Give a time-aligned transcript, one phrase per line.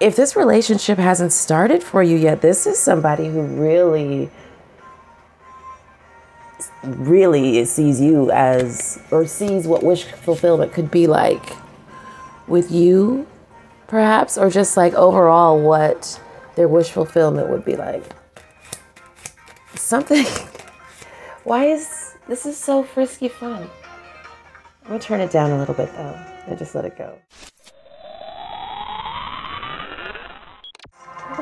[0.00, 4.30] if this relationship hasn't started for you yet, this is somebody who really,
[6.82, 11.52] really sees you as, or sees what wish fulfillment could be like
[12.48, 13.26] with you,
[13.86, 16.18] perhaps, or just like overall what
[16.56, 18.02] their wish fulfillment would be like.
[19.74, 20.24] Something.
[21.44, 23.68] Why is this is so frisky fun?
[24.82, 27.18] I'm gonna turn it down a little bit though and just let it go.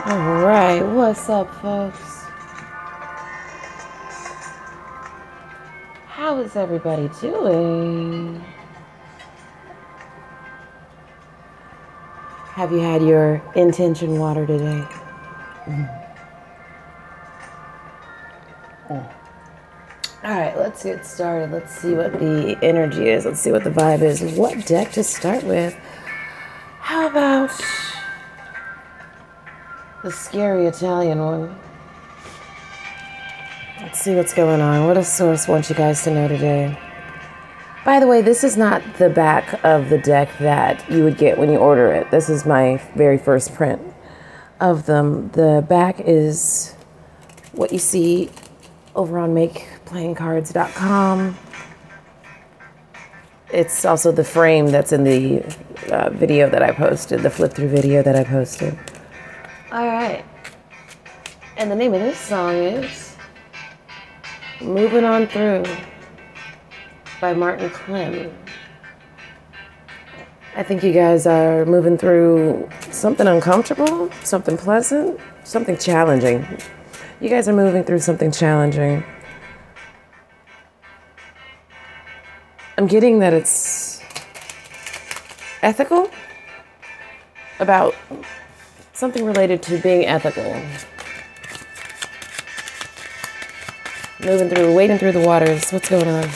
[0.08, 2.24] All right, what's up, folks?
[6.06, 8.42] How is everybody doing?
[12.54, 14.82] Have you had your intention water today?
[15.66, 16.08] Mm.
[18.88, 19.12] Mm.
[20.24, 21.50] All right, let's get started.
[21.52, 23.26] Let's see what the energy is.
[23.26, 24.22] Let's see what the vibe is.
[24.22, 25.78] What deck to start with?
[26.78, 27.50] How about
[30.08, 31.54] the scary Italian one.
[33.82, 34.86] Let's see what's going on.
[34.86, 36.78] What does Source want you guys to know today?
[37.84, 41.36] By the way, this is not the back of the deck that you would get
[41.36, 42.10] when you order it.
[42.10, 43.82] This is my very first print
[44.60, 45.28] of them.
[45.32, 46.74] The back is
[47.52, 48.30] what you see
[48.96, 51.36] over on makeplayingcards.com.
[53.52, 55.42] It's also the frame that's in the
[55.92, 58.78] uh, video that I posted, the flip through video that I posted.
[59.70, 60.24] All right.
[61.58, 63.14] And the name of this song is
[64.62, 65.64] Moving On Through
[67.20, 68.32] by Martin Klem.
[70.56, 76.46] I think you guys are moving through something uncomfortable, something pleasant, something challenging.
[77.20, 79.04] You guys are moving through something challenging.
[82.78, 84.02] I'm getting that it's
[85.60, 86.10] ethical
[87.60, 87.94] about
[88.98, 90.60] something related to being ethical.
[94.18, 95.70] Moving through, wading through the waters.
[95.70, 96.28] What's going on?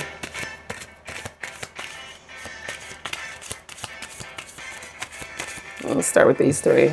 [5.82, 6.92] Let's start with these three.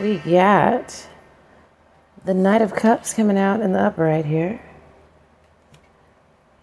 [0.00, 1.06] We got
[2.24, 4.58] the Knight of Cups coming out in the upright here.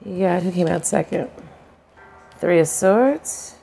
[0.04, 1.30] You got who came out second?
[2.40, 3.56] Three of Swords.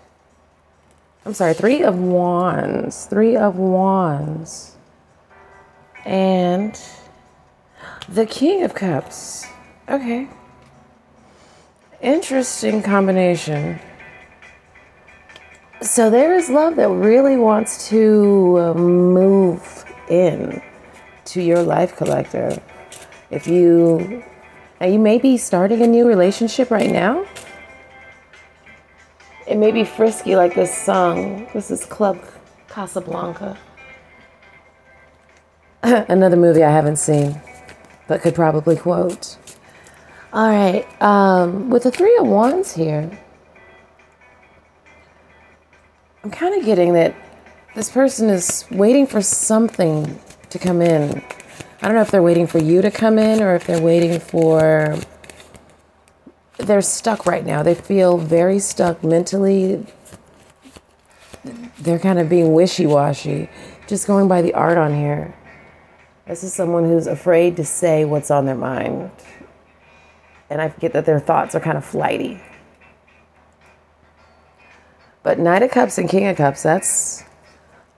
[1.25, 3.07] I'm sorry, three of wands.
[3.07, 4.77] Three of wands.
[6.05, 6.81] And
[8.09, 9.47] the King of Cups.
[9.89, 10.29] Okay.
[12.01, 13.79] Interesting combination.
[15.83, 20.63] So there is love that really wants to uh, move in
[21.27, 22.61] to your life collective.
[23.31, 24.25] If you
[24.81, 27.27] now you may be starting a new relationship right now
[29.51, 31.49] it may be frisky like this song.
[31.53, 32.25] This is Club
[32.69, 33.59] Casablanca.
[35.83, 37.41] Another movie I haven't seen,
[38.07, 39.37] but could probably quote.
[40.33, 43.11] All right, um, with the three of wands here,
[46.23, 47.17] I'm kind of getting that
[47.75, 51.25] this person is waiting for something to come in.
[51.83, 54.21] I don't know if they're waiting for you to come in or if they're waiting
[54.21, 54.97] for
[56.67, 57.63] they're stuck right now.
[57.63, 59.87] They feel very stuck mentally.
[61.79, 63.49] They're kind of being wishy washy.
[63.87, 65.35] Just going by the art on here.
[66.27, 69.11] This is someone who's afraid to say what's on their mind.
[70.49, 72.41] And I get that their thoughts are kind of flighty.
[75.23, 77.25] But Knight of Cups and King of Cups, that's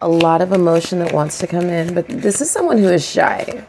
[0.00, 1.94] a lot of emotion that wants to come in.
[1.94, 3.64] But this is someone who is shy.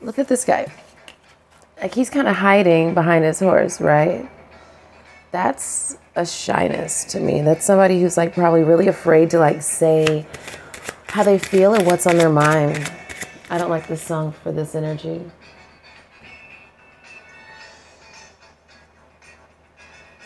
[0.00, 0.72] Look at this guy
[1.80, 4.28] like he's kind of hiding behind his horse, right?
[5.32, 7.42] That's a shyness to me.
[7.42, 10.26] That's somebody who's like probably really afraid to like say
[11.08, 12.90] how they feel and what's on their mind.
[13.50, 15.22] I don't like this song for this energy.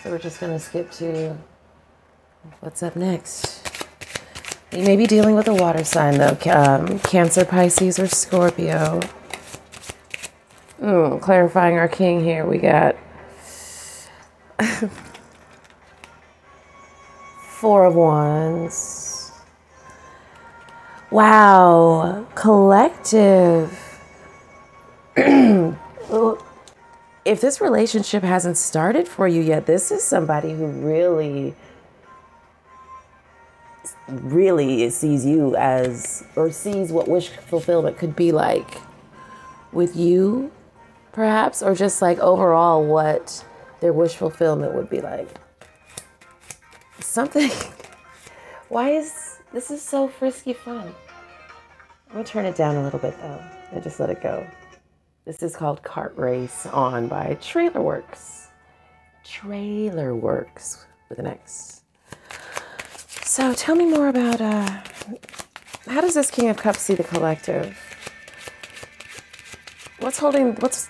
[0.02, 1.36] So we're just going to skip to
[2.60, 3.66] what's up next.
[4.72, 9.00] You may be dealing with a water sign though, um, Cancer, Pisces, or Scorpio.
[10.80, 12.96] Clarifying our king here, we got
[17.58, 19.32] four of wands.
[21.10, 23.76] Wow, collective.
[25.16, 25.76] if
[27.40, 31.56] this relationship hasn't started for you yet, this is somebody who really
[34.06, 38.78] really sees you as or sees what wish fulfillment could be like
[39.72, 40.50] with you
[41.18, 43.44] perhaps, or just like overall what
[43.80, 45.28] their wish fulfillment would be like.
[47.00, 47.50] Something.
[48.68, 50.94] Why is This is so frisky fun.
[52.06, 53.42] I'm gonna turn it down a little bit though
[53.72, 54.46] and just let it go.
[55.24, 58.50] This is called Cart Race On by Trailer Works.
[59.24, 61.82] Trailer Works with an X.
[63.24, 64.82] So tell me more about uh,
[65.88, 67.76] how does this King of Cups see the collective?
[69.98, 70.88] What's holding, what's,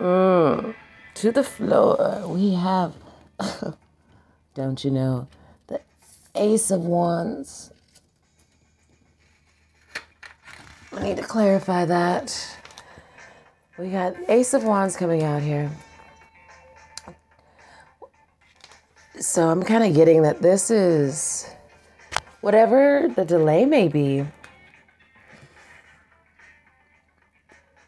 [0.00, 0.74] mm,
[1.14, 2.94] to the floor, we have,
[4.54, 5.28] don't you know,
[5.66, 5.80] the
[6.34, 7.70] Ace of Wands.
[10.92, 12.56] I need to clarify that.
[13.78, 15.70] We got Ace of Wands coming out here.
[19.20, 21.46] So I'm kind of getting that this is
[22.40, 24.24] whatever the delay may be.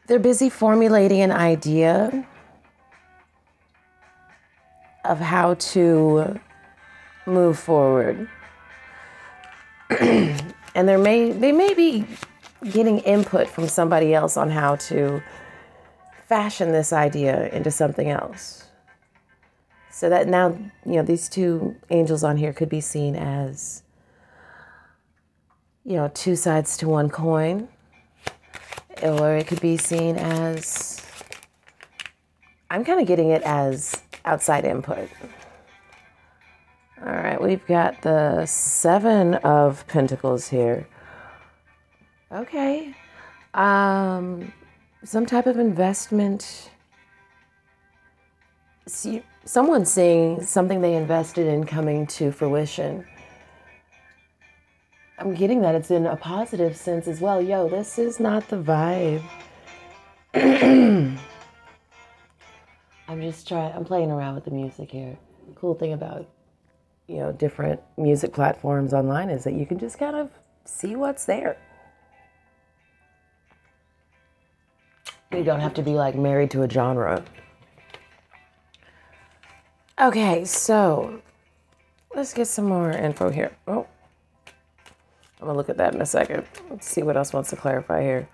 [0.07, 2.27] They're busy formulating an idea
[5.05, 6.41] of how to
[7.27, 8.29] move forward.
[9.91, 12.07] and there may they may be
[12.71, 15.23] getting input from somebody else on how to
[16.29, 18.65] fashion this idea into something else.
[19.91, 20.57] So that now,
[20.87, 23.83] you know, these two angels on here could be seen as,
[25.85, 27.69] you know, two sides to one coin,
[29.03, 31.03] or it could be seen as,
[32.71, 35.09] I'm kind of getting it as outside input.
[37.05, 40.87] All right, we've got the Seven of Pentacles here.
[42.31, 42.95] Okay.
[43.55, 44.53] Um,
[45.05, 46.71] some type of investment.
[48.87, 53.05] See, someone seeing something they invested in coming to fruition.
[55.19, 57.41] I'm getting that it's in a positive sense as well.
[57.41, 59.23] Yo, this is not the vibe.
[63.13, 65.17] I'm just trying, I'm playing around with the music here.
[65.55, 66.27] Cool thing about,
[67.07, 70.31] you know, different music platforms online is that you can just kind of
[70.65, 71.57] see what's there.
[75.31, 77.25] You don't have to be like married to a genre.
[80.01, 81.23] Okay, so
[82.15, 83.53] let's get some more info here.
[83.69, 83.87] Oh,
[85.43, 86.47] I'm gonna look at that in a second.
[86.71, 88.29] Let's see what else wants to clarify here.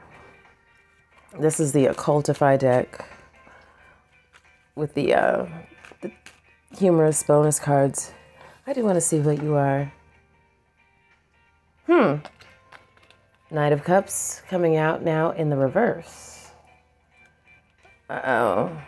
[1.40, 3.02] This is the Occultify deck
[4.74, 5.46] with the, uh,
[6.02, 6.12] the
[6.76, 8.12] humorous bonus cards.
[8.66, 9.90] I do want to see what you are.
[11.86, 12.16] Hmm.
[13.50, 16.50] Knight of Cups coming out now in the reverse.
[18.10, 18.82] Uh oh.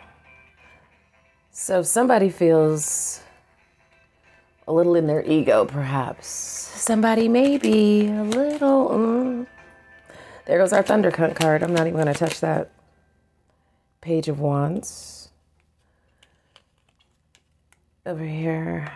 [1.49, 3.23] So somebody feels
[4.67, 6.27] a little in their ego, perhaps.
[6.27, 8.89] Somebody maybe a little.
[8.89, 9.47] Mm.
[10.45, 11.63] There goes our Thundercut card.
[11.63, 12.71] I'm not even going to touch that.
[14.01, 15.29] Page of Wands.
[18.05, 18.91] Over here.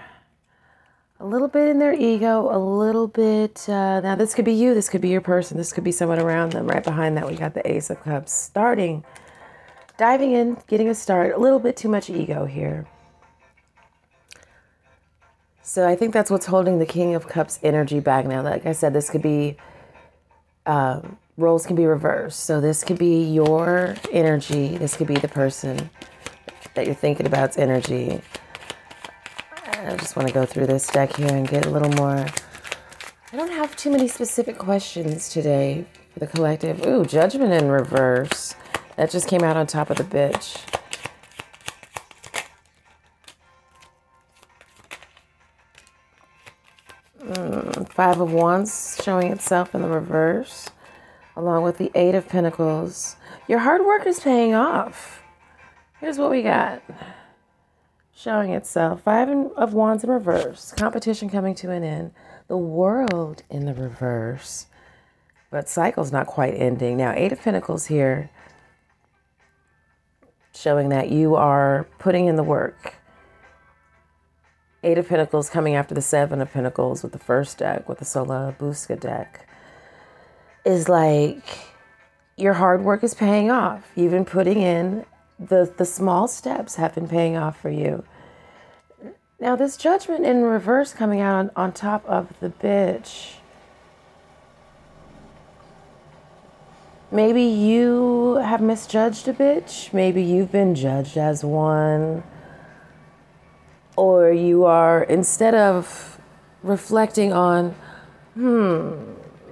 [1.20, 3.70] A little bit in their ego, a little bit.
[3.70, 6.20] Uh, now, this could be you, this could be your person, this could be someone
[6.20, 6.68] around them.
[6.68, 9.06] Right behind that, we got the Ace of Cups starting
[9.98, 12.86] diving in, getting a start, a little bit too much ego here.
[15.68, 18.44] So I think that's what's holding the King of Cups energy back now.
[18.44, 19.58] Like I said, this could be
[20.68, 22.42] um, roles can be reversed.
[22.42, 24.78] So this could be your energy.
[24.78, 25.90] This could be the person
[26.76, 28.22] that you're thinking about's energy.
[29.66, 32.28] I just want to go through this deck here and get a little more.
[33.34, 36.86] I don't have too many specific questions today for the collective.
[36.86, 38.54] Ooh, judgment in reverse.
[38.98, 40.60] That just came out on top of the bitch.
[47.22, 50.70] Mm, five of Wands showing itself in the reverse,
[51.36, 53.16] along with the Eight of Pentacles.
[53.48, 55.22] Your hard work is paying off.
[56.00, 56.82] Here's what we got
[58.16, 59.04] showing itself.
[59.04, 62.12] Five of Wands in reverse, competition coming to an end,
[62.48, 64.68] the world in the reverse,
[65.52, 66.98] but cycle's not quite ending.
[66.98, 68.30] Now, Eight of Pentacles here
[70.54, 72.96] showing that you are putting in the work.
[74.86, 78.06] Eight of Pentacles coming after the Seven of Pentacles with the first deck, with the
[78.06, 79.48] Sola Busca deck,
[80.64, 81.44] is like
[82.38, 83.92] your hard work is paying off.
[83.96, 85.06] You've been putting in
[85.40, 88.04] the the small steps have been paying off for you.
[89.40, 93.38] Now this judgment in reverse coming out on, on top of the bitch
[97.12, 99.94] Maybe you have misjudged a bitch.
[99.94, 102.24] Maybe you've been judged as one.
[103.96, 106.20] Or you are, instead of
[106.64, 107.76] reflecting on,
[108.34, 108.94] hmm,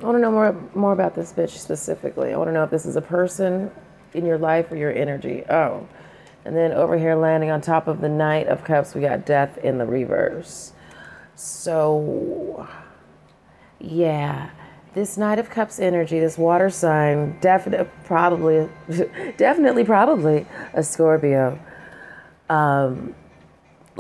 [0.02, 2.34] I want to know more, more about this bitch specifically.
[2.34, 3.72] I want to know if this is a person
[4.14, 5.44] in your life or your energy.
[5.50, 5.88] Oh.
[6.46, 9.58] And then over here, landing on top of the Knight of Cups, we got Death
[9.60, 10.74] in the reverse.
[11.36, 12.68] So
[13.80, 14.50] Yeah.
[14.94, 18.70] This Knight of Cups energy, this water sign, definitely, probably,
[19.38, 21.58] definitely, probably a Scorpio.
[22.50, 23.16] Um,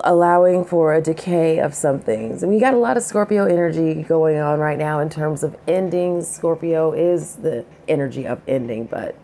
[0.03, 2.43] allowing for a decay of some things.
[2.43, 6.27] We got a lot of Scorpio energy going on right now in terms of endings.
[6.27, 9.15] Scorpio is the energy of ending, but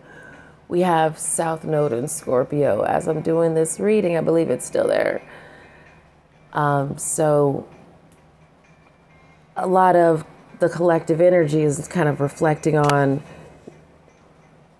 [0.68, 2.84] we have South Node in Scorpio.
[2.84, 5.24] As I'm doing this reading, I believe it's still there.
[6.54, 7.68] Um, so
[9.56, 10.24] a lot of
[10.60, 13.24] the collective energy is kind of reflecting on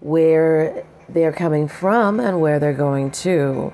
[0.02, 3.74] where they're coming from and where they're going to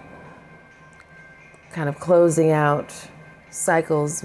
[1.75, 2.95] kind of closing out
[3.49, 4.23] cycles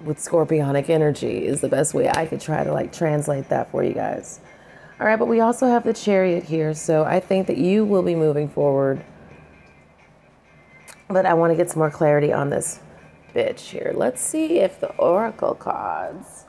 [0.00, 3.84] with scorpionic energy is the best way I could try to like translate that for
[3.84, 4.40] you guys.
[4.98, 8.02] All right, but we also have the chariot here, so I think that you will
[8.02, 9.04] be moving forward.
[11.08, 12.80] But I want to get some more clarity on this
[13.34, 13.92] bitch here.
[13.94, 16.46] Let's see if the oracle cards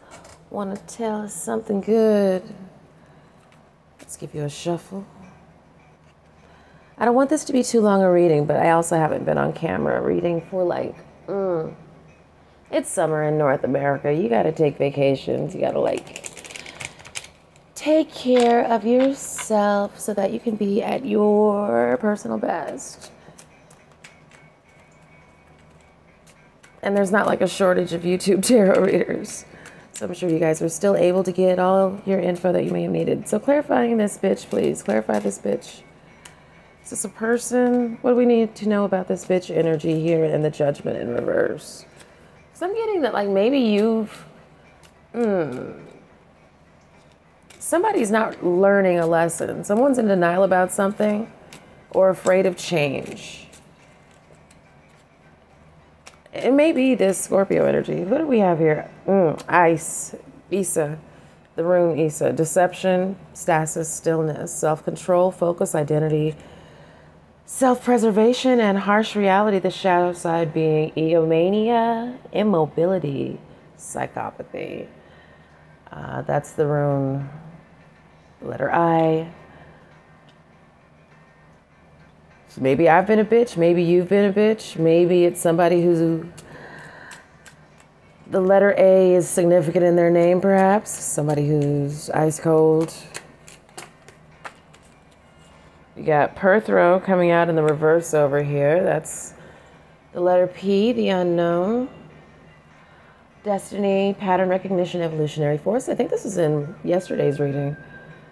[0.50, 2.44] want to tell us something good.
[4.00, 5.06] Let's give you a shuffle.
[6.98, 9.38] I don't want this to be too long a reading, but I also haven't been
[9.38, 10.96] on camera reading for like,
[11.28, 11.74] mm,
[12.72, 14.14] it's summer in North America.
[14.14, 15.54] You got to take vacations.
[15.56, 16.30] You got to like
[17.76, 23.12] take care of yourself so that you can be at your personal best.
[26.82, 29.46] And there's not like a shortage of YouTube tarot readers.
[29.94, 32.72] So I'm sure you guys were still able to get all your info that you
[32.72, 33.28] may have needed.
[33.28, 34.84] So clarifying this bitch, please.
[34.84, 35.82] Clarify this bitch.
[36.84, 37.98] Is this a person?
[38.02, 41.14] What do we need to know about this bitch energy here and the judgment in
[41.14, 41.86] reverse?
[42.52, 44.26] Because I'm getting that like maybe you've
[45.16, 45.82] mm,
[47.58, 49.64] somebody's not learning a lesson.
[49.64, 51.32] Someone's in denial about something
[51.92, 53.48] or afraid of change.
[56.34, 58.04] It may be this Scorpio energy.
[58.04, 58.90] What do we have here?
[59.08, 60.16] Mm, ice,
[60.52, 61.00] Isa,
[61.56, 66.36] the rune Isa, deception, stasis, stillness, self control, focus, identity,
[67.56, 73.40] Self preservation and harsh reality, the shadow side being egomania, immobility,
[73.78, 74.88] psychopathy.
[75.92, 77.30] Uh, that's the rune,
[78.42, 79.32] letter I.
[82.48, 86.26] So maybe I've been a bitch, maybe you've been a bitch, maybe it's somebody who's.
[88.32, 90.90] The letter A is significant in their name, perhaps.
[90.90, 92.92] Somebody who's ice cold,
[96.04, 98.84] you got Perthro coming out in the reverse over here.
[98.84, 99.36] That's
[100.12, 101.88] the letter P, the unknown.
[103.46, 105.88] Destiny, pattern recognition, evolutionary force.
[105.88, 107.78] I think this is in yesterday's reading,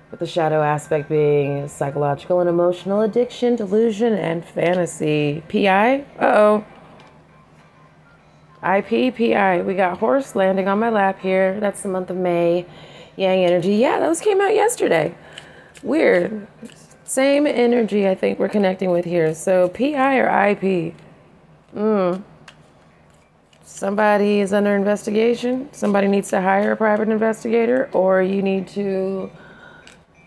[0.09, 5.41] with the shadow aspect being psychological and emotional addiction, delusion, and fantasy.
[5.47, 6.01] PI?
[6.19, 6.65] Uh oh.
[8.61, 9.61] IP, PI.
[9.61, 11.57] We got horse landing on my lap here.
[11.61, 12.65] That's the month of May.
[13.15, 13.75] Yang energy.
[13.75, 15.15] Yeah, those came out yesterday.
[15.83, 16.47] Weird.
[17.11, 19.35] Same energy I think we're connecting with here.
[19.35, 20.95] So PI or IP?
[21.75, 22.23] Mm.
[23.65, 25.67] Somebody is under investigation.
[25.73, 29.29] Somebody needs to hire a private investigator, or you need to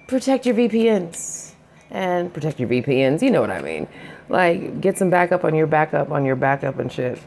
[0.08, 1.52] protect your VPNs
[1.90, 3.22] and protect your VPNs.
[3.22, 3.88] You know what I mean?
[4.28, 7.18] Like get some backup on your backup on your backup and shit.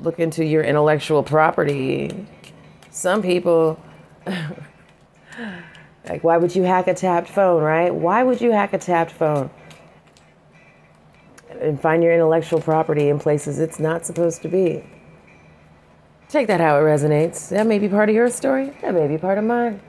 [0.00, 2.26] Look into your intellectual property.
[2.90, 3.78] Some people.
[6.08, 7.94] Like, why would you hack a tapped phone, right?
[7.94, 9.50] Why would you hack a tapped phone?
[11.60, 14.84] And find your intellectual property in places it's not supposed to be.
[16.28, 17.48] Take that how it resonates.
[17.48, 19.80] That may be part of your story, that may be part of mine.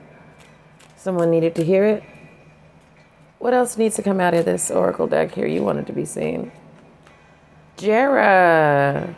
[0.96, 2.02] Someone needed to hear it.
[3.38, 6.04] What else needs to come out of this oracle deck here you wanted to be
[6.04, 6.52] seen?
[7.78, 9.14] Jera.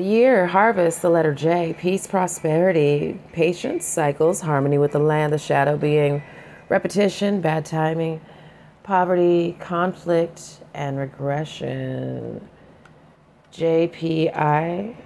[0.00, 5.36] The year, harvest, the letter J, peace, prosperity, patience, cycles, harmony with the land, the
[5.36, 6.22] shadow being
[6.70, 8.22] repetition, bad timing,
[8.82, 12.48] poverty, conflict, and regression.
[13.52, 14.96] JPI.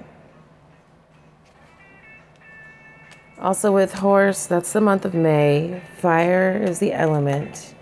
[3.41, 5.83] Also with horse, that's the month of May.
[5.99, 7.75] Fire is the element.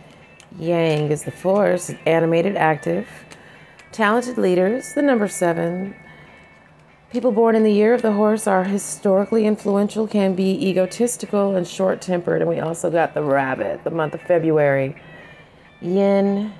[0.58, 3.06] Yang is the force, animated, active.
[3.92, 5.94] Talented leaders, the number seven.
[7.12, 11.68] People born in the year of the horse are historically influential, can be egotistical and
[11.68, 12.40] short tempered.
[12.40, 14.96] And we also got the rabbit, the month of February.
[15.82, 16.54] Yin.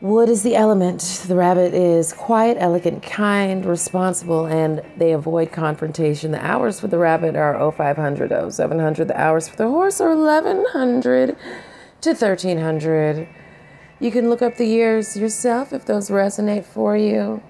[0.00, 1.02] Wood is the element.
[1.28, 6.30] The rabbit is quiet, elegant, kind, responsible, and they avoid confrontation.
[6.30, 9.08] The hours for the rabbit are 0500, 0700.
[9.08, 11.36] The hours for the horse are 1100
[12.00, 13.28] to 1300.
[13.98, 17.42] You can look up the years yourself if those resonate for you.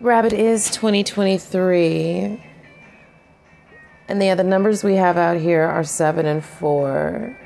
[0.00, 2.44] Rabbit is 2023.
[4.08, 7.38] And yeah, the other numbers we have out here are 7 and 4.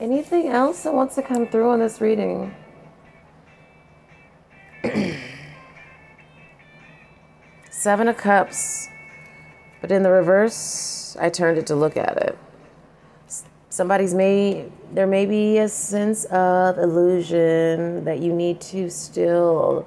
[0.00, 2.52] Anything else that wants to come through on this reading?
[7.70, 8.88] Seven of Cups.
[9.80, 12.36] But in the reverse, I turned it to look at it.
[13.76, 19.86] Somebody's may there may be a sense of illusion that you need to still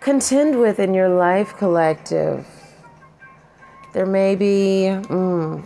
[0.00, 2.44] contend with in your life collective.
[3.92, 5.62] There may be mm,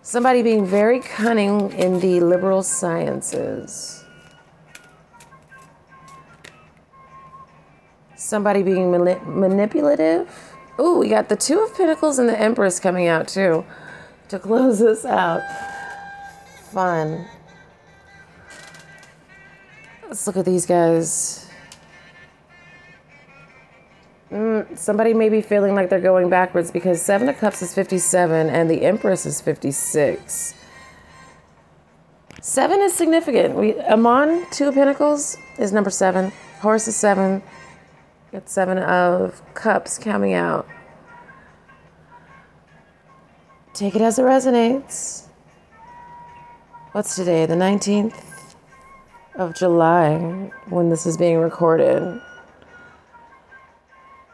[0.00, 4.06] somebody being very cunning in the liberal sciences.
[8.16, 13.06] Somebody being mani- manipulative Ooh, we got the Two of Pentacles and the Empress coming
[13.06, 13.66] out too
[14.32, 15.42] to close this out.
[16.70, 17.26] Fun.
[20.08, 21.50] Let's look at these guys.
[24.30, 28.48] Mm, somebody may be feeling like they're going backwards because Seven of Cups is 57
[28.48, 30.54] and the Empress is 56.
[32.40, 33.54] Seven is significant.
[33.54, 36.32] We Amon, Two of Pentacles, is number seven.
[36.60, 37.42] Horse is seven.
[38.32, 40.66] Got seven of cups coming out.
[43.82, 45.24] Take it as it resonates.
[46.92, 47.46] What's today?
[47.46, 48.54] The 19th
[49.34, 52.22] of July when this is being recorded.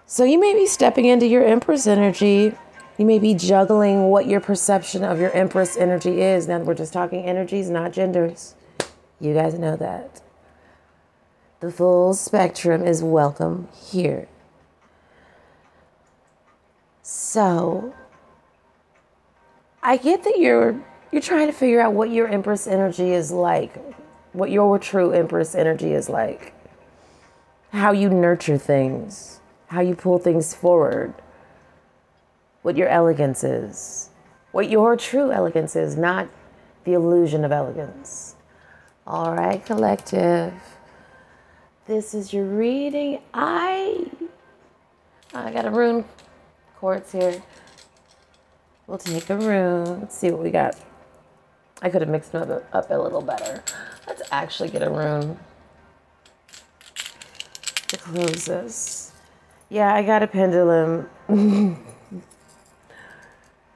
[0.04, 2.52] So you may be stepping into your Empress energy.
[2.98, 6.46] You may be juggling what your perception of your Empress energy is.
[6.46, 8.54] Now we're just talking energies, not genders.
[9.18, 10.20] You guys know that.
[11.60, 14.28] The full spectrum is welcome here.
[17.00, 17.94] So,
[19.88, 20.78] I get that you're
[21.10, 23.74] you're trying to figure out what your empress energy is like,
[24.34, 26.52] what your true empress energy is like.
[27.72, 31.14] How you nurture things, how you pull things forward.
[32.60, 34.10] What your elegance is.
[34.52, 36.28] What your true elegance is, not
[36.84, 38.34] the illusion of elegance.
[39.06, 40.52] All right, collective.
[41.86, 43.22] This is your reading.
[43.32, 44.10] I
[45.32, 46.04] I got a rune
[46.76, 47.42] quartz here.
[48.88, 50.00] We'll take a rune.
[50.00, 50.74] Let's see what we got.
[51.82, 53.62] I could have mixed them up, a little better.
[54.06, 55.38] Let's actually get a rune
[57.88, 59.12] to close this.
[59.68, 61.10] Yeah, I got a pendulum.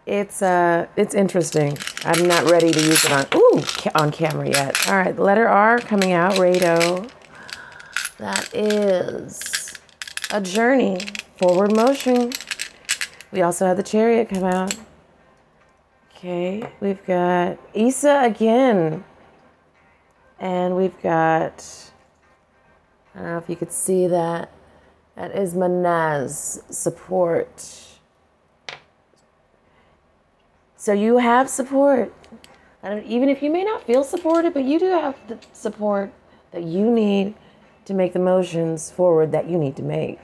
[0.07, 1.77] it's uh, it's interesting.
[2.07, 3.62] I'm not ready to use it on ooh
[3.94, 4.88] on camera yet.
[4.88, 6.37] All right, the letter R coming out.
[6.37, 7.11] Rado.
[8.16, 9.75] That is
[10.31, 11.01] a journey,
[11.37, 12.33] forward motion.
[13.31, 14.75] We also had the chariot come out.
[16.24, 19.02] Okay, we've got Isa again.
[20.38, 21.66] And we've got,
[23.12, 24.52] I don't know if you could see that.
[25.16, 27.88] That is Mannaz support.
[30.76, 32.14] So you have support.
[32.85, 36.12] even if you may not feel supported, but you do have the support
[36.52, 37.35] that you need
[37.85, 40.20] to make the motions forward that you need to make.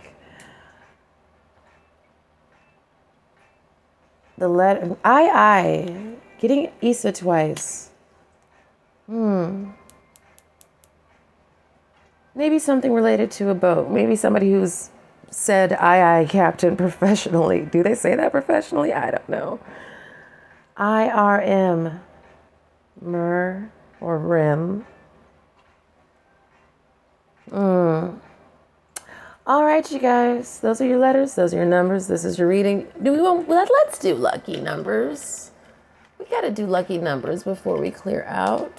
[4.38, 7.90] The letter I I getting Isa twice.
[9.06, 9.70] Hmm.
[12.34, 13.90] Maybe something related to a boat.
[13.90, 14.90] Maybe somebody who's
[15.30, 17.66] said I I captain professionally.
[17.70, 18.92] Do they say that professionally?
[18.92, 19.60] I don't know.
[20.76, 22.00] I R M
[23.00, 24.86] Mer or Rim
[27.50, 28.20] Mm.
[29.48, 30.60] All right, you guys.
[30.60, 31.34] Those are your letters.
[31.34, 32.06] Those are your numbers.
[32.06, 32.86] This is your reading.
[33.02, 33.48] Do we want?
[33.48, 35.52] Let, let's do lucky numbers.
[36.18, 38.70] We got to do lucky numbers before we clear out.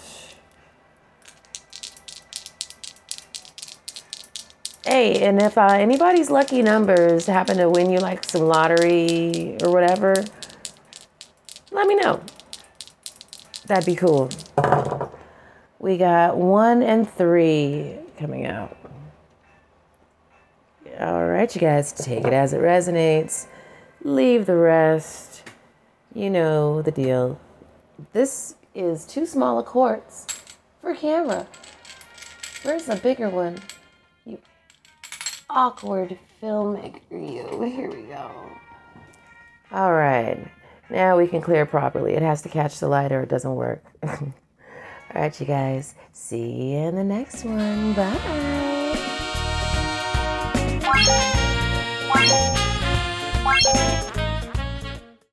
[4.86, 9.71] Hey, and if uh, anybody's lucky numbers happen to win you like some lottery or
[9.71, 10.13] whatever,
[11.71, 12.21] let me know.
[13.65, 14.29] That'd be cool.
[15.79, 18.77] We got one and three coming out.
[20.99, 23.47] All right, you guys, take it as it resonates.
[24.03, 25.43] Leave the rest.
[26.13, 27.39] You know the deal.
[28.13, 30.25] This is too small a quartz
[30.81, 31.47] for camera.
[32.63, 33.57] Where's the bigger one?
[34.25, 34.39] You
[35.49, 37.61] awkward filmmaker, you.
[37.63, 38.31] Here we go.
[39.71, 40.49] All right.
[40.89, 42.13] Now we can clear properly.
[42.13, 43.83] It has to catch the light or it doesn't work.
[44.03, 45.95] All right, you guys.
[46.11, 47.93] See you in the next one.
[47.93, 48.68] Bye.